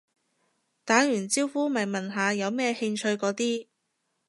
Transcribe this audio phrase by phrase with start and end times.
[0.83, 3.67] 打完招呼咪問下有咩興趣嗰啲